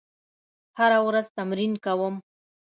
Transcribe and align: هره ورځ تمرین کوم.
هره 0.77 0.99
ورځ 1.07 1.25
تمرین 1.37 1.73
کوم. 1.85 2.15